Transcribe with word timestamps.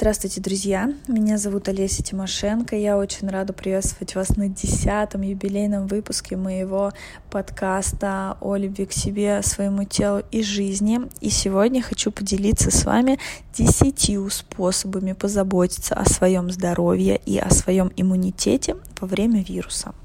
Здравствуйте, 0.00 0.40
друзья! 0.40 0.94
Меня 1.08 1.38
зовут 1.38 1.66
Олеся 1.66 2.04
Тимошенко. 2.04 2.76
Я 2.76 2.96
очень 2.96 3.28
рада 3.28 3.52
приветствовать 3.52 4.14
вас 4.14 4.36
на 4.36 4.48
десятом 4.48 5.22
юбилейном 5.22 5.88
выпуске 5.88 6.36
моего 6.36 6.92
подкаста 7.32 8.36
о 8.40 8.54
любви 8.54 8.86
к 8.86 8.92
себе, 8.92 9.42
своему 9.42 9.82
телу 9.82 10.22
и 10.30 10.44
жизни. 10.44 11.00
И 11.20 11.30
сегодня 11.30 11.82
хочу 11.82 12.12
поделиться 12.12 12.70
с 12.70 12.84
вами 12.84 13.18
десятью 13.52 14.30
способами 14.30 15.14
позаботиться 15.14 15.96
о 15.96 16.04
своем 16.04 16.52
здоровье 16.52 17.20
и 17.26 17.36
о 17.36 17.50
своем 17.50 17.90
иммунитете 17.96 18.76
во 19.00 19.08
время 19.08 19.42
вируса. 19.42 19.96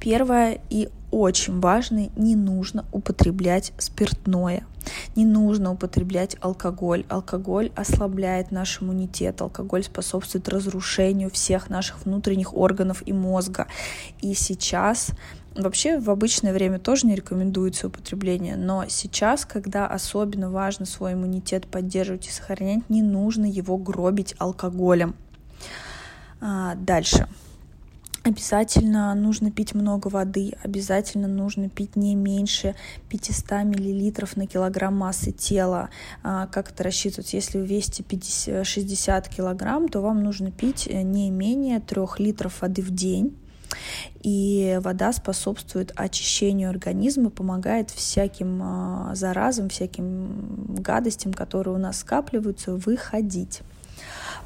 Первое 0.00 0.58
и 0.68 0.88
очень 1.10 1.60
важное, 1.60 2.10
не 2.16 2.36
нужно 2.36 2.84
употреблять 2.92 3.72
спиртное. 3.78 4.64
Не 5.16 5.24
нужно 5.24 5.72
употреблять 5.72 6.36
алкоголь. 6.40 7.04
Алкоголь 7.08 7.70
ослабляет 7.76 8.50
наш 8.50 8.82
иммунитет. 8.82 9.40
Алкоголь 9.40 9.84
способствует 9.84 10.48
разрушению 10.48 11.30
всех 11.30 11.68
наших 11.68 12.04
внутренних 12.04 12.56
органов 12.56 13.02
и 13.06 13.12
мозга. 13.12 13.66
И 14.20 14.34
сейчас 14.34 15.10
Вообще 15.58 15.98
в 15.98 16.08
обычное 16.08 16.52
время 16.52 16.78
тоже 16.78 17.08
не 17.08 17.16
рекомендуется 17.16 17.88
употребление, 17.88 18.54
но 18.54 18.84
сейчас, 18.86 19.44
когда 19.44 19.88
особенно 19.88 20.50
важно 20.50 20.86
свой 20.86 21.14
иммунитет 21.14 21.66
поддерживать 21.66 22.28
и 22.28 22.30
сохранять, 22.30 22.88
не 22.88 23.02
нужно 23.02 23.44
его 23.44 23.76
гробить 23.76 24.36
алкоголем. 24.38 25.16
А, 26.40 26.76
дальше. 26.76 27.26
Обязательно 28.28 29.14
нужно 29.14 29.50
пить 29.50 29.74
много 29.74 30.08
воды, 30.08 30.52
обязательно 30.62 31.28
нужно 31.28 31.70
пить 31.70 31.96
не 31.96 32.14
меньше 32.14 32.74
500 33.08 33.50
мл 33.64 34.12
на 34.36 34.46
килограмм 34.46 34.98
массы 34.98 35.32
тела. 35.32 35.88
А, 36.22 36.46
как 36.48 36.70
это 36.70 36.84
рассчитывать? 36.84 37.32
Если 37.32 37.56
вы 37.56 37.64
весите 37.64 38.02
50, 38.02 38.66
60 38.66 39.28
килограмм, 39.30 39.88
то 39.88 40.02
вам 40.02 40.22
нужно 40.22 40.50
пить 40.50 40.86
э, 40.86 41.00
не 41.00 41.30
менее 41.30 41.80
3 41.80 42.02
литров 42.18 42.60
воды 42.60 42.82
в 42.82 42.90
день. 42.90 43.34
И 44.22 44.78
вода 44.82 45.14
способствует 45.14 45.94
очищению 45.96 46.68
организма, 46.68 47.30
помогает 47.30 47.88
всяким 47.88 48.60
а, 48.62 49.14
заразам, 49.14 49.70
всяким 49.70 50.66
гадостям, 50.80 51.32
которые 51.32 51.74
у 51.74 51.78
нас 51.78 52.00
скапливаются, 52.00 52.74
выходить. 52.74 53.62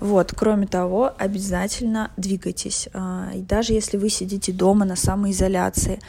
Вот, 0.03 0.33
кроме 0.36 0.67
того, 0.67 1.12
обязательно 1.17 2.11
двигайтесь. 2.17 2.89
А, 2.92 3.31
и 3.36 3.41
даже 3.41 3.72
если 3.72 3.97
вы 3.97 4.08
сидите 4.08 4.50
дома 4.50 4.84
на 4.84 4.97
самоизоляции, 4.97 6.00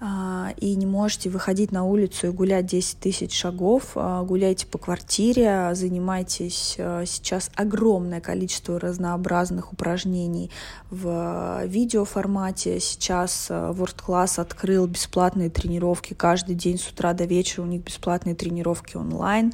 а, 0.00 0.54
и 0.56 0.74
не 0.74 0.86
можете 0.86 1.28
выходить 1.28 1.70
на 1.70 1.84
улицу 1.84 2.28
и 2.28 2.30
гулять 2.30 2.64
10 2.64 2.98
тысяч 2.98 3.38
шагов, 3.38 3.90
а, 3.94 4.22
гуляйте 4.22 4.66
по 4.66 4.78
квартире, 4.78 5.74
занимайтесь 5.74 6.78
сейчас 7.04 7.50
огромное 7.54 8.22
количество 8.22 8.80
разнообразных 8.80 9.74
упражнений 9.74 10.50
в 10.90 11.62
видеоформате. 11.66 12.80
Сейчас 12.80 13.48
World 13.50 13.96
Class 14.04 14.40
открыл 14.40 14.86
бесплатные 14.86 15.50
тренировки 15.50 16.14
каждый 16.14 16.54
день 16.54 16.78
с 16.78 16.88
утра 16.88 17.12
до 17.12 17.24
вечера, 17.24 17.64
у 17.64 17.66
них 17.66 17.84
бесплатные 17.84 18.34
тренировки 18.34 18.96
онлайн. 18.96 19.52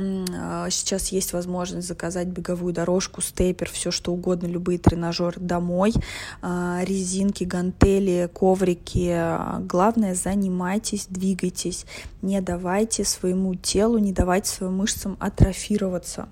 А, 0.00 0.68
сейчас 0.70 1.08
есть 1.08 1.32
возможность 1.32 1.86
заказать 1.86 2.28
беговую 2.28 2.72
дорожку, 2.72 3.20
стейпер, 3.20 3.70
все 3.70 3.90
что 3.90 4.12
угодно, 4.12 4.46
любые 4.46 4.78
тренажеры 4.78 5.40
домой, 5.40 5.92
а, 6.42 6.80
резинки, 6.82 7.44
гантели, 7.44 8.28
коврики. 8.32 9.60
Главное, 9.66 10.14
занимайтесь, 10.14 11.06
двигайтесь, 11.08 11.84
не 12.22 12.40
давайте 12.40 13.04
своему 13.04 13.54
телу, 13.54 13.98
не 13.98 14.12
давайте 14.12 14.50
своим 14.50 14.76
мышцам 14.76 15.16
атрофироваться. 15.20 16.28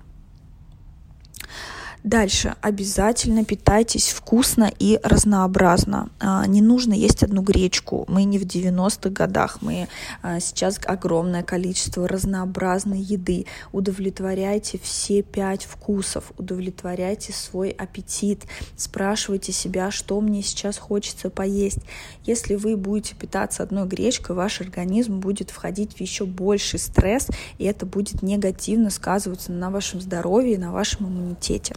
Дальше. 2.03 2.55
Обязательно 2.61 3.43
питайтесь 3.43 4.09
вкусно 4.09 4.71
и 4.79 5.01
разнообразно. 5.03 6.09
А, 6.21 6.47
не 6.47 6.61
нужно 6.61 6.93
есть 6.93 7.23
одну 7.23 7.41
гречку. 7.41 8.05
Мы 8.07 8.23
не 8.23 8.39
в 8.39 8.43
90-х 8.43 9.09
годах. 9.09 9.57
Мы 9.61 9.89
а, 10.21 10.39
сейчас 10.39 10.79
огромное 10.85 11.43
количество 11.43 12.07
разнообразной 12.07 13.01
еды. 13.01 13.47
Удовлетворяйте 13.73 14.79
все 14.81 15.23
пять 15.23 15.65
вкусов. 15.65 16.31
Удовлетворяйте 16.37 17.33
свой 17.33 17.71
аппетит. 17.71 18.45
Спрашивайте 18.77 19.51
себя, 19.51 19.91
что 19.91 20.21
мне 20.21 20.41
сейчас 20.41 20.77
хочется 20.77 21.29
поесть. 21.29 21.79
Если 22.23 22.55
вы 22.55 22.77
будете 22.77 23.15
питаться 23.15 23.61
одной 23.61 23.85
гречкой, 23.85 24.37
ваш 24.37 24.61
организм 24.61 25.19
будет 25.19 25.49
входить 25.49 25.97
в 25.97 26.01
еще 26.01 26.25
больший 26.25 26.79
стресс, 26.79 27.27
и 27.57 27.65
это 27.65 27.85
будет 27.85 28.21
негативно 28.21 28.89
сказываться 28.89 29.51
на 29.51 29.69
вашем 29.69 29.99
здоровье 29.99 30.53
и 30.53 30.57
на 30.57 30.71
вашем 30.71 31.07
иммунитете. 31.07 31.75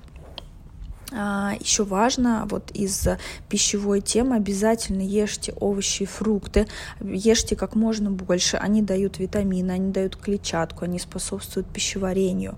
А, 1.15 1.53
Еще 1.61 1.85
важно, 1.85 2.47
вот 2.49 2.71
из 2.73 3.07
пищевой 3.49 4.01
темы 4.01 4.37
обязательно 4.37 5.03
ешьте 5.03 5.53
овощи 5.61 6.05
и 6.05 6.07
фрукты, 6.07 6.67
ешьте 7.01 7.57
как 7.57 7.75
можно 7.75 8.11
больше, 8.11 8.57
они 8.57 8.83
дают 8.83 9.19
витамины, 9.19 9.73
они 9.73 9.93
дают 9.93 10.17
клетчатку, 10.17 10.85
они 10.85 10.99
способствуют 10.99 11.69
пищеварению. 11.69 12.57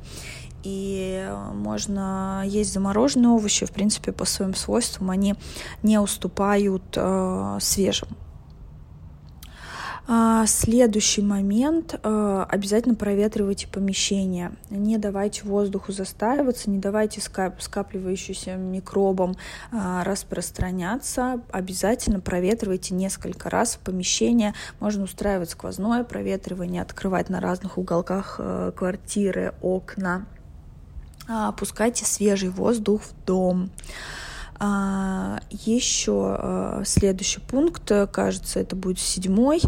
И 0.62 1.28
можно 1.52 2.42
есть 2.46 2.72
замороженные 2.72 3.28
овощи, 3.28 3.66
в 3.66 3.70
принципе, 3.70 4.12
по 4.12 4.24
своим 4.24 4.54
свойствам 4.54 5.10
они 5.10 5.34
не 5.82 5.98
уступают 5.98 6.82
э, 6.96 7.58
свежим. 7.60 8.08
А, 10.06 10.46
следующий 10.46 11.22
момент. 11.22 11.98
А, 12.02 12.44
обязательно 12.44 12.94
проветривайте 12.94 13.66
помещение. 13.68 14.52
Не 14.68 14.98
давайте 14.98 15.44
воздуху 15.44 15.92
застаиваться, 15.92 16.70
не 16.70 16.78
давайте 16.78 17.22
скапливающимся 17.22 18.56
микробам 18.56 19.34
а, 19.72 20.04
распространяться. 20.04 21.40
Обязательно 21.50 22.20
проветривайте 22.20 22.94
несколько 22.94 23.48
раз 23.48 23.78
помещение. 23.82 24.52
Можно 24.78 25.04
устраивать 25.04 25.50
сквозное 25.50 26.04
проветривание, 26.04 26.82
открывать 26.82 27.30
на 27.30 27.40
разных 27.40 27.78
уголках 27.78 28.38
квартиры 28.76 29.54
окна. 29.62 30.26
Пускайте 31.56 32.04
свежий 32.04 32.50
воздух 32.50 33.00
в 33.02 33.24
дом. 33.24 33.70
А, 34.66 35.40
еще 35.50 36.36
а, 36.38 36.82
следующий 36.86 37.40
пункт, 37.40 37.92
кажется, 38.10 38.60
это 38.60 38.74
будет 38.74 38.98
седьмой. 38.98 39.60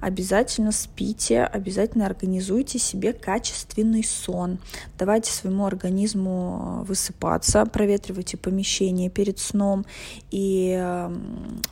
Обязательно 0.00 0.70
спите, 0.70 1.42
обязательно 1.42 2.06
организуйте 2.06 2.78
себе 2.78 3.12
качественный 3.12 4.04
сон. 4.04 4.58
Давайте 4.96 5.32
своему 5.32 5.66
организму 5.66 6.84
высыпаться, 6.86 7.66
проветривайте 7.66 8.36
помещение 8.36 9.10
перед 9.10 9.40
сном 9.40 9.86
и 10.30 10.80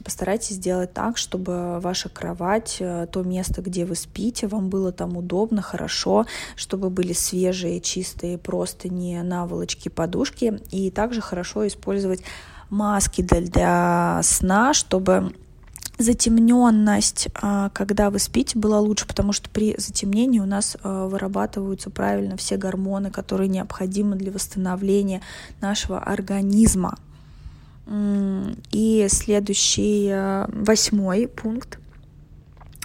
постарайтесь 0.02 0.56
сделать 0.56 0.92
так, 0.92 1.18
чтобы 1.18 1.78
ваша 1.78 2.08
кровать, 2.08 2.78
э, 2.80 3.06
то 3.12 3.22
место, 3.22 3.62
где 3.62 3.84
вы 3.84 3.94
спите, 3.94 4.48
вам 4.48 4.70
было 4.70 4.90
там 4.90 5.16
удобно, 5.16 5.62
хорошо, 5.62 6.26
чтобы 6.56 6.90
были 6.90 7.12
свежие, 7.12 7.80
чистые 7.80 8.38
простыни, 8.38 9.20
наволочки, 9.22 9.88
подушки. 9.88 10.60
И 10.72 10.90
также 10.90 11.20
хорошо 11.20 11.66
использовать 11.68 12.22
маски 12.72 13.22
для 13.22 14.20
сна, 14.24 14.72
чтобы 14.72 15.32
затемненность, 15.98 17.28
а, 17.34 17.68
когда 17.70 18.10
вы 18.10 18.18
спите, 18.18 18.58
была 18.58 18.80
лучше, 18.80 19.06
потому 19.06 19.32
что 19.32 19.48
при 19.50 19.74
затемнении 19.78 20.40
у 20.40 20.46
нас 20.46 20.76
а, 20.82 21.06
вырабатываются 21.06 21.90
правильно 21.90 22.36
все 22.36 22.56
гормоны, 22.56 23.10
которые 23.10 23.48
необходимы 23.48 24.16
для 24.16 24.32
восстановления 24.32 25.20
нашего 25.60 26.00
организма. 26.00 26.98
И 28.70 29.06
следующий, 29.10 30.08
а, 30.10 30.48
восьмой 30.52 31.28
пункт 31.28 31.78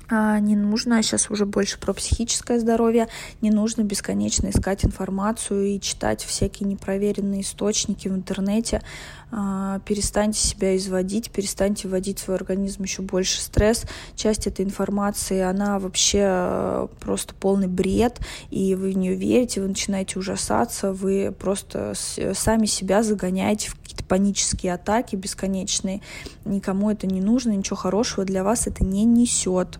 не 0.09 0.55
нужно, 0.55 1.01
сейчас 1.03 1.29
уже 1.29 1.45
больше 1.45 1.79
про 1.79 1.93
психическое 1.93 2.59
здоровье, 2.59 3.07
не 3.41 3.51
нужно 3.51 3.83
бесконечно 3.83 4.49
искать 4.49 4.85
информацию 4.85 5.67
и 5.67 5.79
читать 5.79 6.23
всякие 6.23 6.69
непроверенные 6.69 7.41
источники 7.41 8.07
в 8.07 8.13
интернете. 8.13 8.81
А, 9.29 9.79
перестаньте 9.79 10.39
себя 10.39 10.77
изводить, 10.77 11.31
перестаньте 11.31 11.89
вводить 11.89 12.19
в 12.19 12.23
свой 12.23 12.37
организм 12.37 12.83
еще 12.83 13.01
больше 13.01 13.41
стресс. 13.41 13.83
Часть 14.15 14.47
этой 14.47 14.63
информации, 14.63 15.41
она 15.41 15.79
вообще 15.79 16.21
э, 16.23 16.87
просто 17.01 17.35
полный 17.35 17.67
бред, 17.67 18.19
и 18.49 18.73
вы 18.75 18.91
в 18.91 18.97
нее 18.97 19.15
верите, 19.15 19.61
вы 19.61 19.67
начинаете 19.67 20.17
ужасаться, 20.19 20.93
вы 20.93 21.35
просто 21.37 21.93
сами 22.33 22.65
себя 22.67 23.03
загоняете 23.03 23.69
в 23.69 23.75
панические 24.07 24.73
атаки 24.73 25.15
бесконечные. 25.15 26.01
Никому 26.45 26.89
это 26.89 27.07
не 27.07 27.21
нужно, 27.21 27.51
ничего 27.51 27.75
хорошего 27.75 28.25
для 28.25 28.43
вас 28.43 28.67
это 28.67 28.83
не 28.83 29.05
несет. 29.05 29.79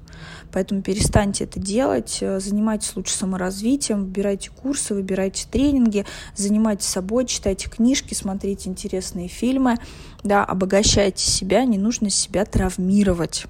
Поэтому 0.52 0.82
перестаньте 0.82 1.44
это 1.44 1.60
делать, 1.60 2.20
э, 2.22 2.40
занимайтесь 2.40 2.96
лучше 2.96 3.14
саморазвитием, 3.14 4.06
выбирайте 4.06 4.50
курсы, 4.52 4.94
выбирайте 4.94 5.48
тренинги, 5.50 6.06
занимайтесь 6.36 6.88
собой, 6.88 7.26
читайте 7.26 7.70
книжки, 7.70 8.14
смотрите 8.14 8.70
интересные 8.70 9.28
фильмы, 9.28 9.78
да, 10.24 10.44
обогащайте 10.44 11.24
себя, 11.24 11.66
не 11.66 11.78
нужно 11.78 12.10
себя 12.10 12.46
травмировать. 12.46 13.48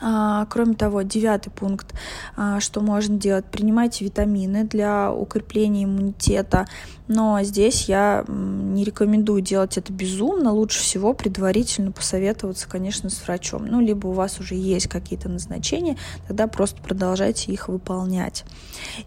А, 0.00 0.46
кроме 0.46 0.74
того, 0.74 1.02
девятый 1.02 1.52
пункт, 1.52 1.94
а, 2.36 2.60
что 2.60 2.80
можно 2.80 3.16
делать, 3.16 3.46
принимайте 3.46 4.04
витамины 4.04 4.64
для 4.64 5.12
укрепления 5.12 5.84
иммунитета, 5.84 6.66
но 7.08 7.42
здесь 7.42 7.88
я 7.88 8.24
не 8.28 8.84
рекомендую 8.84 9.40
делать 9.40 9.78
это 9.78 9.92
безумно, 9.92 10.52
лучше 10.52 10.80
всего 10.80 11.14
предварительно 11.14 11.90
посоветоваться, 11.90 12.68
конечно, 12.68 13.08
с 13.08 13.24
врачом, 13.24 13.66
ну, 13.66 13.80
либо 13.80 14.08
у 14.08 14.12
вас 14.12 14.38
уже 14.40 14.54
есть 14.54 14.88
какие-то 14.88 15.28
назначения, 15.28 15.96
тогда 16.26 16.46
просто 16.46 16.80
продолжайте 16.82 17.50
их 17.50 17.68
выполнять. 17.68 18.44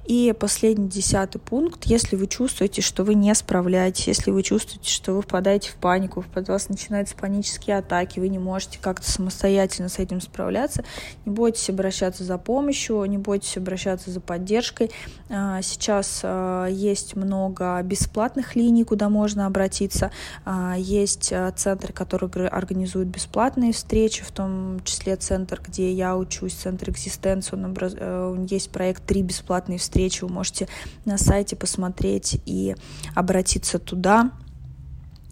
И 0.08 0.34
последний, 0.38 0.90
десятый 0.90 1.40
пункт, 1.40 1.86
если 1.86 2.16
вы 2.16 2.26
чувствуете, 2.28 2.82
что 2.82 3.04
вы 3.04 3.14
не 3.14 3.34
справляетесь, 3.36 4.08
если 4.08 4.32
вы 4.32 4.42
чувствуете, 4.42 4.90
что 4.90 5.14
вы 5.14 5.22
впадаете 5.22 5.70
в 5.70 5.76
панику, 5.76 6.26
у 6.36 6.52
вас 6.52 6.70
начинаются 6.70 7.16
панические 7.16 7.78
атаки, 7.78 8.20
вы 8.20 8.30
не 8.30 8.40
можете 8.40 8.80
как-то 8.82 9.10
самостоятельно 9.10 9.90
с 9.90 10.00
этим 10.00 10.22
справляться, 10.22 10.81
не 11.26 11.32
бойтесь 11.32 11.70
обращаться 11.70 12.24
за 12.24 12.38
помощью, 12.38 13.04
не 13.06 13.18
бойтесь 13.18 13.58
обращаться 13.58 14.12
за 14.12 14.20
поддержкой. 14.20 14.92
А, 15.30 15.62
сейчас 15.62 16.22
а, 16.24 16.68
есть 16.68 17.16
много 17.16 17.82
бесплатных 17.84 18.56
линий, 18.56 18.84
куда 18.84 19.10
можно 19.10 19.46
обратиться. 19.46 20.12
А, 20.46 20.76
есть 20.78 21.34
центры, 21.56 21.94
которые 21.94 22.48
организуют 22.48 23.10
бесплатные 23.10 23.74
встречи, 23.74 24.24
в 24.24 24.32
том 24.32 24.82
числе 24.84 25.16
центр, 25.16 25.62
где 25.66 25.92
я 25.92 26.18
учусь, 26.18 26.54
центр 26.54 26.90
экзистенции. 26.90 27.56
Он 27.56 27.66
образ... 27.66 27.94
Э, 27.98 28.46
есть 28.50 28.72
проект 28.72 29.06
«Три 29.06 29.22
бесплатные 29.22 29.80
встречи». 29.80 30.24
Вы 30.24 30.30
можете 30.30 30.68
на 31.06 31.18
сайте 31.18 31.56
посмотреть 31.56 32.42
и 32.46 32.76
обратиться 33.16 33.80
туда. 33.80 34.32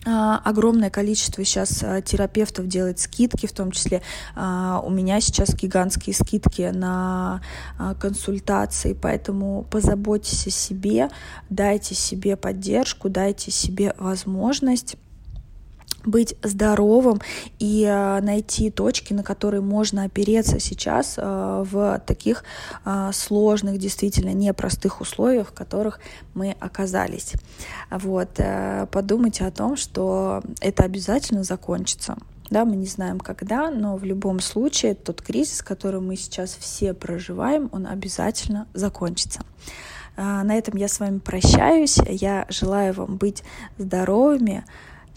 А, 0.05 0.37
огромное 0.45 0.89
количество 0.89 1.43
сейчас 1.43 1.83
а, 1.83 2.01
терапевтов 2.01 2.67
делает 2.67 2.99
скидки, 2.99 3.47
в 3.47 3.51
том 3.51 3.71
числе 3.71 4.01
а, 4.33 4.81
у 4.83 4.89
меня 4.89 5.19
сейчас 5.19 5.53
гигантские 5.53 6.13
скидки 6.13 6.71
на 6.73 7.41
консультации, 7.99 8.93
поэтому 8.93 9.65
позаботьтесь 9.69 10.47
о 10.47 10.51
себе, 10.51 11.09
дайте 11.49 11.95
себе 11.95 12.37
поддержку, 12.37 13.09
дайте 13.09 13.51
себе 13.51 13.93
возможность 13.97 14.95
быть 16.05 16.35
здоровым 16.43 17.21
и 17.59 17.83
э, 17.83 18.21
найти 18.21 18.69
точки, 18.71 19.13
на 19.13 19.23
которые 19.23 19.61
можно 19.61 20.03
опереться 20.03 20.59
сейчас 20.59 21.15
э, 21.17 21.65
в 21.69 22.01
таких 22.05 22.43
э, 22.85 23.11
сложных, 23.13 23.77
действительно 23.77 24.33
непростых 24.33 25.01
условиях, 25.01 25.49
в 25.49 25.53
которых 25.53 25.99
мы 26.33 26.55
оказались. 26.59 27.33
Вот. 27.91 28.39
Подумайте 28.91 29.45
о 29.45 29.51
том, 29.51 29.75
что 29.75 30.41
это 30.61 30.83
обязательно 30.83 31.43
закончится. 31.43 32.15
Да, 32.49 32.65
мы 32.65 32.75
не 32.75 32.85
знаем 32.85 33.19
когда, 33.19 33.69
но 33.69 33.95
в 33.95 34.03
любом 34.03 34.39
случае 34.39 34.95
тот 34.95 35.21
кризис, 35.21 35.61
который 35.61 36.01
мы 36.01 36.15
сейчас 36.15 36.55
все 36.55 36.93
проживаем, 36.93 37.69
он 37.71 37.85
обязательно 37.85 38.67
закончится. 38.73 39.41
На 40.17 40.55
этом 40.55 40.75
я 40.77 40.87
с 40.87 40.99
вами 40.99 41.19
прощаюсь. 41.19 41.97
Я 42.07 42.45
желаю 42.49 42.93
вам 42.93 43.17
быть 43.17 43.43
здоровыми, 43.77 44.65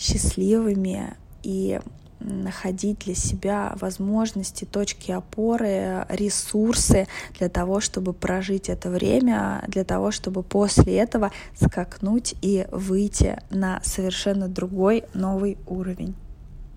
счастливыми 0.03 1.15
и 1.43 1.81
находить 2.19 3.01
для 3.01 3.15
себя 3.15 3.75
возможности, 3.81 4.65
точки 4.65 5.11
опоры, 5.11 6.07
ресурсы 6.09 7.09
для 7.39 7.49
того, 7.49 7.81
чтобы 7.81 8.13
прожить 8.13 8.69
это 8.69 8.91
время, 8.91 9.65
для 9.69 9.85
того, 9.85 10.11
чтобы 10.11 10.43
после 10.43 10.97
этого 10.99 11.31
скакнуть 11.55 12.35
и 12.43 12.67
выйти 12.71 13.39
на 13.51 13.81
совершенно 13.83 14.49
другой 14.49 15.05
новый 15.15 15.59
уровень. 15.67 16.15